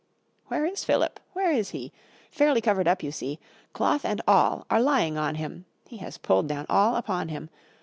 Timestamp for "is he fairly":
1.51-2.59